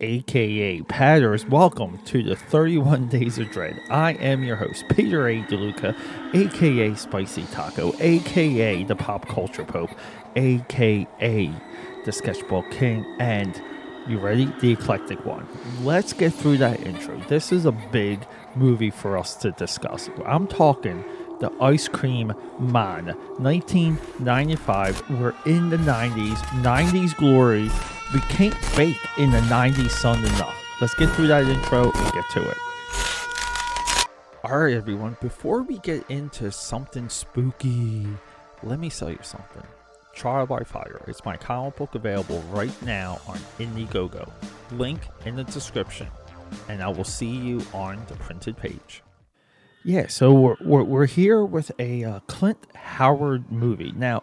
[0.00, 1.46] aka Patters.
[1.46, 3.80] Welcome to the 31 Days of Dread.
[3.88, 5.42] I am your host, Peter A.
[5.44, 5.96] DeLuca,
[6.34, 9.90] aka Spicy Taco, aka the Pop Culture Pope,
[10.36, 11.50] aka
[12.04, 13.60] the Sketchbook King, and
[14.06, 14.52] you ready?
[14.60, 15.48] The Eclectic One.
[15.82, 17.18] Let's get through that intro.
[17.28, 20.10] This is a big movie for us to discuss.
[20.26, 21.04] I'm talking
[21.40, 23.06] the Ice Cream Man,
[23.38, 25.10] 1995.
[25.10, 27.70] We're in the 90s, 90s glory.
[28.14, 30.54] We can't bake in the 90s sun enough.
[30.80, 32.56] Let's get through that intro and get to it.
[34.44, 38.06] All right, everyone, before we get into something spooky,
[38.62, 39.64] let me sell you something.
[40.14, 44.30] Trial by Fire is my comic book available right now on Indiegogo.
[44.70, 46.06] Link in the description,
[46.68, 49.02] and I will see you on the printed page.
[49.84, 53.92] Yeah, so we're, we're, we're here with a uh, Clint Howard movie.
[53.96, 54.22] Now,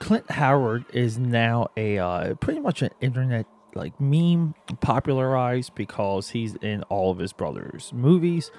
[0.00, 6.56] Clint Howard is now a uh, pretty much an internet like meme popularized because he's
[6.56, 8.50] in all of his brother's movies.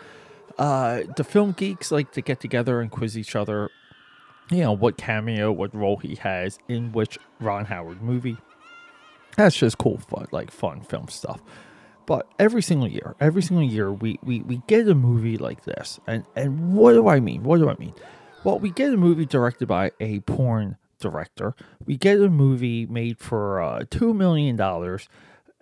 [0.57, 3.69] Uh, the film geeks like to get together and quiz each other
[4.51, 8.37] you know, what cameo, what role he has in which Ron Howard movie.
[9.37, 11.41] That's just cool fun, like fun film stuff.
[12.05, 15.99] But every single year, every single year, we, we, we get a movie like this.
[16.05, 17.43] And, and what do I mean?
[17.43, 17.93] What do I mean?
[18.43, 21.55] Well, we get a movie directed by a porn director.
[21.85, 24.57] We get a movie made for uh, $2 million.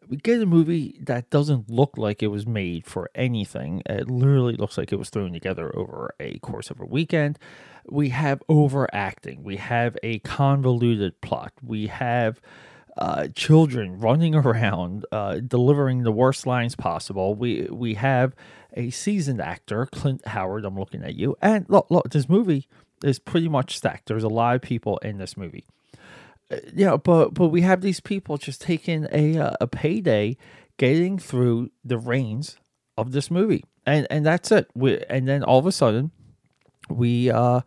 [0.08, 3.84] We get a movie that doesn't look like it was made for anything.
[3.88, 7.40] It literally looks like it was thrown together over a course of a weekend
[7.92, 9.44] we have overacting.
[9.44, 11.54] We have a convoluted plot.
[11.64, 12.42] We have
[12.98, 17.36] uh, children running around, uh, delivering the worst lines possible.
[17.36, 18.36] We we have
[18.76, 20.66] a seasoned actor, Clint Howard.
[20.66, 22.68] I'm looking at you, and look, look, this movie
[23.04, 24.08] is pretty much stacked.
[24.08, 25.66] There's a lot of people in this movie.
[26.52, 30.38] Uh, yeah, but but we have these people just taking a uh, a payday,
[30.78, 32.58] getting through the reins
[32.98, 34.70] of this movie, and and that's it.
[34.74, 36.12] We, and then all of a sudden
[36.90, 37.62] we uh, uh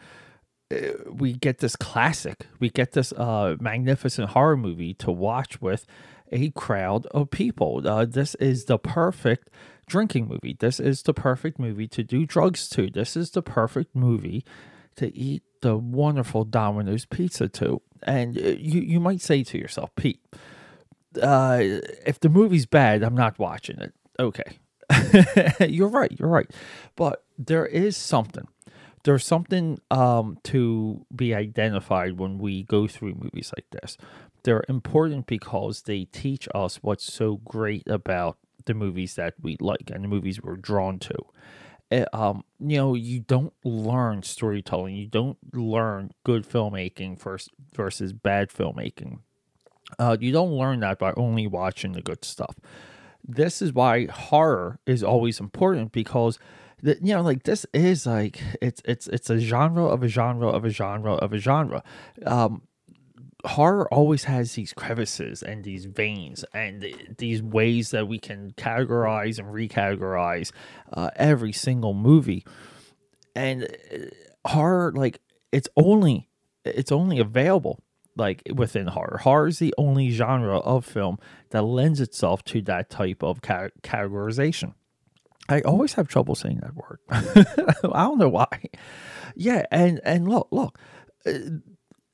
[1.10, 5.87] we get this classic we get this uh magnificent horror movie to watch with
[6.31, 9.48] a crowd of people uh, this is the perfect
[9.87, 13.94] drinking movie this is the perfect movie to do drugs to this is the perfect
[13.94, 14.44] movie
[14.97, 19.91] to eat the wonderful domino's pizza to and uh, you you might say to yourself
[19.97, 20.20] pete
[21.22, 21.58] uh
[22.06, 23.92] if the movie's bad i'm not watching it.
[24.19, 24.58] Okay.
[25.69, 26.50] You're right you're right.
[26.97, 28.47] But there is something.
[29.04, 33.97] There's something um, to be identified when we go through movies like this.
[34.44, 39.91] They're important because they teach us what's so great about the movies that we like
[39.92, 41.14] and the movies we're drawn to.
[41.92, 44.97] Eh, um, you know, you don't learn storytelling.
[44.97, 49.19] You don't learn good filmmaking versus, versus bad filmmaking.
[49.98, 52.56] Uh, you don't learn that by only watching the good stuff.
[53.22, 56.38] This is why horror is always important because
[56.82, 60.48] that you know like this is like it's it's it's a genre of a genre
[60.48, 61.84] of a genre of a genre
[62.26, 62.62] um
[63.44, 66.86] horror always has these crevices and these veins and
[67.19, 70.53] these ways that we can categorize and recategorize
[70.92, 72.44] uh, every single movie
[73.34, 75.20] and uh, horror like
[75.50, 76.28] it's only
[76.64, 77.82] it's only available
[78.16, 81.19] like within horror horror is the only genre of film
[81.50, 84.74] that lends itself to that type of categorization
[85.48, 87.00] I always have trouble saying that word.
[87.10, 88.47] I don't know why.
[89.34, 90.78] Yeah, and and look, look,
[91.26, 91.32] uh,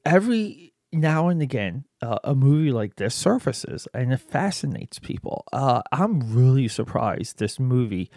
[0.05, 5.45] every now and again, uh, a movie like this surfaces and it fascinates people.
[5.53, 8.11] Uh, I'm really surprised this movie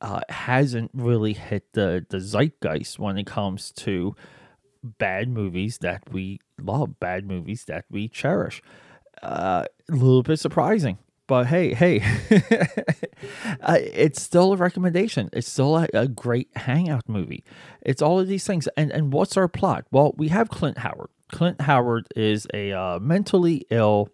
[0.00, 4.14] uh, hasn't really hit the the zeitgeist when it comes to
[4.82, 8.62] bad movies that we love, bad movies that we cherish.
[9.22, 10.98] Uh, a little bit surprising
[11.30, 12.00] but hey, hey,
[13.68, 15.30] it's still a recommendation.
[15.32, 17.44] It's still a, a, great hangout movie.
[17.82, 18.66] It's all of these things.
[18.76, 19.84] And and what's our plot?
[19.92, 21.10] Well, we have Clint Howard.
[21.30, 24.08] Clint Howard is a uh, mentally ill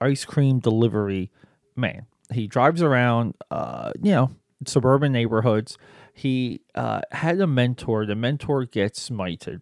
[0.00, 1.30] ice cream delivery
[1.74, 2.06] man.
[2.32, 4.30] He drives around, uh, you know,
[4.66, 5.78] suburban neighborhoods.
[6.12, 8.06] He uh, had a mentor.
[8.06, 9.60] The mentor gets smited,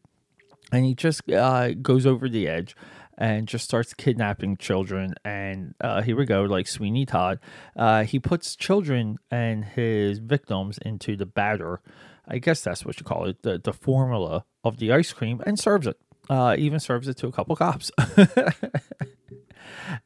[0.73, 2.77] and he just uh, goes over the edge
[3.17, 5.15] and just starts kidnapping children.
[5.25, 7.39] And uh, here we go, like Sweeney Todd.
[7.77, 11.81] Uh, he puts children and his victims into the batter.
[12.27, 15.59] I guess that's what you call it, the, the formula of the ice cream, and
[15.59, 15.99] serves it.
[16.31, 17.91] Uh, even serves it to a couple cops.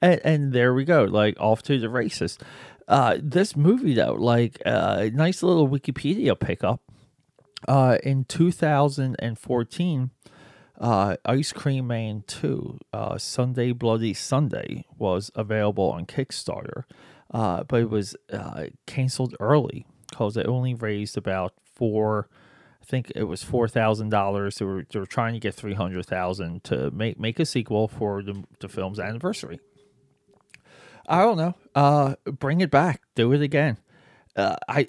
[0.02, 2.38] and, and, there we go, like off to the races.
[2.88, 6.80] Uh, this movie, though, like a uh, nice little Wikipedia pickup.
[7.66, 10.10] Uh, in 2014,
[10.80, 16.84] uh, Ice Cream Man 2, uh, Sunday Bloody Sunday, was available on Kickstarter.
[17.32, 22.28] uh, but it was uh, canceled early because it only raised about four.
[22.88, 24.56] Think it was four thousand dollars.
[24.56, 27.86] They were they were trying to get three hundred thousand to make make a sequel
[27.86, 29.60] for the the film's anniversary.
[31.06, 31.54] I don't know.
[31.74, 33.02] Uh, bring it back.
[33.14, 33.76] Do it again.
[34.34, 34.86] Uh, I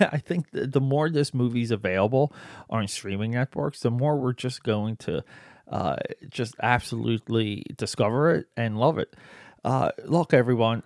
[0.00, 2.32] I think the more this movie's available
[2.70, 5.22] on streaming networks, the more we're just going to
[5.70, 5.96] uh,
[6.30, 9.14] just absolutely discover it and love it.
[9.62, 10.82] Uh, look, everyone.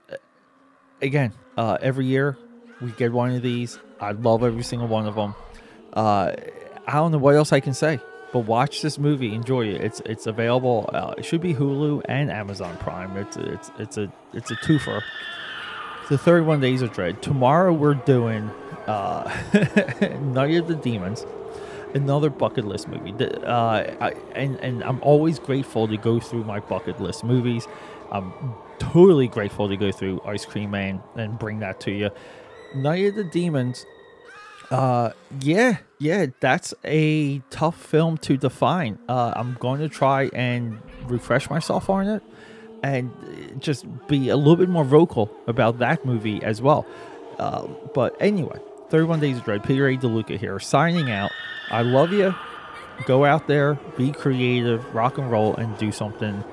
[1.01, 2.37] Again, uh, every year
[2.81, 3.79] we get one of these.
[4.01, 5.35] I love every single one of them.
[5.95, 6.33] Uh,
[6.87, 8.01] I don't know what else I can say,
[8.33, 9.81] but watch this movie, enjoy it.
[9.81, 10.91] It's it's available.
[10.93, 13.17] Uh, it should be Hulu and Amazon Prime.
[13.17, 15.01] It's it's it's a it's a twofer.
[16.11, 17.23] The 31 Days of Dread.
[17.23, 18.51] Tomorrow we're doing
[18.87, 19.25] uh,
[20.21, 21.25] Night of the Demons,
[21.95, 23.15] another bucket list movie.
[23.25, 27.67] Uh, I, and, and I'm always grateful to go through my bucket list movies.
[28.13, 28.35] I'm
[28.79, 32.11] totally grateful to go through Ice Cream Man and bring that to you.
[32.75, 33.87] Night of the Demons.
[34.71, 38.99] Uh, yeah, yeah, that's a tough film to define.
[39.09, 42.23] Uh, I'm going to try and refresh myself on it
[42.83, 43.11] and
[43.59, 46.87] just be a little bit more vocal about that movie as well.
[47.39, 48.59] Uh, but anyway,
[48.91, 49.97] 31 Days of Dread, Peter A.
[49.97, 51.31] DeLuca here, signing out.
[51.71, 52.35] I love you.
[53.07, 56.45] Go out there, be creative, rock and roll, and do something.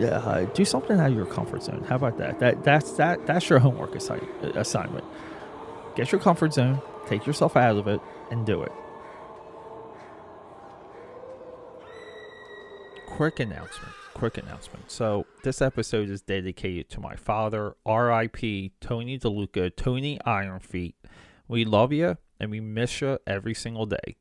[0.00, 1.84] Uh, do something out of your comfort zone.
[1.88, 2.38] How about that?
[2.38, 5.04] That that's that that's your homework assi- assignment.
[5.96, 8.00] Get your comfort zone, take yourself out of it,
[8.30, 8.72] and do it.
[13.06, 14.88] Quick announcement quick announcement.
[14.88, 18.70] So this episode is dedicated to my father, R.I.P.
[18.80, 20.94] Tony DeLuca, Tony Ironfeet.
[21.48, 24.16] We love you and we miss you every single day.